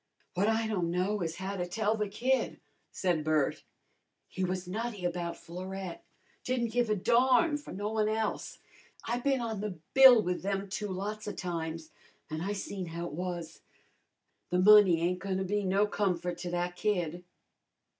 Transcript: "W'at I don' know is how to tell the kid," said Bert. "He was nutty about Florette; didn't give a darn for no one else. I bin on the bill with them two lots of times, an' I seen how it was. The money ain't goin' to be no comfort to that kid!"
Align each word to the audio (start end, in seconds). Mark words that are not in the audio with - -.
"W'at 0.35 0.49
I 0.51 0.65
don' 0.65 0.89
know 0.89 1.21
is 1.21 1.35
how 1.35 1.55
to 1.55 1.67
tell 1.67 1.95
the 1.95 2.07
kid," 2.09 2.59
said 2.91 3.23
Bert. 3.23 3.61
"He 4.27 4.43
was 4.43 4.67
nutty 4.67 5.05
about 5.05 5.37
Florette; 5.37 6.03
didn't 6.43 6.71
give 6.71 6.89
a 6.89 6.95
darn 6.95 7.55
for 7.57 7.71
no 7.71 7.89
one 7.89 8.09
else. 8.09 8.57
I 9.05 9.19
bin 9.19 9.41
on 9.41 9.61
the 9.61 9.77
bill 9.93 10.19
with 10.23 10.41
them 10.41 10.67
two 10.69 10.87
lots 10.89 11.27
of 11.27 11.35
times, 11.35 11.91
an' 12.31 12.41
I 12.41 12.53
seen 12.53 12.87
how 12.87 13.05
it 13.05 13.13
was. 13.13 13.61
The 14.49 14.57
money 14.57 15.01
ain't 15.01 15.19
goin' 15.19 15.37
to 15.37 15.43
be 15.43 15.63
no 15.65 15.85
comfort 15.85 16.39
to 16.39 16.49
that 16.49 16.75
kid!" 16.75 17.23